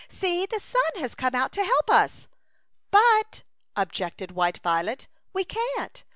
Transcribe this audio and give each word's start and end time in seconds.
"See! 0.09 0.47
the 0.47 0.59
sun 0.59 0.81
has 0.99 1.13
come 1.13 1.35
out 1.35 1.51
to 1.51 1.63
help 1.63 1.91
us." 1.91 2.27
"But/* 2.89 3.43
objected 3.75 4.31
white 4.31 4.57
Violet, 4.63 5.07
"we 5.31 5.45
can't. 5.45 6.03